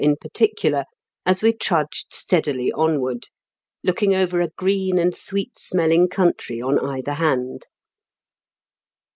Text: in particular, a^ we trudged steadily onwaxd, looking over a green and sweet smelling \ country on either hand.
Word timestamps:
in 0.03 0.15
particular, 0.17 0.83
a^ 1.27 1.43
we 1.43 1.53
trudged 1.53 2.07
steadily 2.11 2.71
onwaxd, 2.75 3.25
looking 3.83 4.15
over 4.15 4.41
a 4.41 4.47
green 4.57 4.97
and 4.97 5.15
sweet 5.15 5.59
smelling 5.59 6.07
\ 6.07 6.07
country 6.09 6.59
on 6.59 6.79
either 6.79 7.13
hand. 7.13 7.67